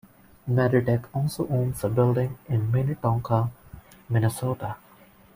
[0.49, 3.51] Meditech also owns a building in Minnetonka,
[4.09, 4.75] Minnesota.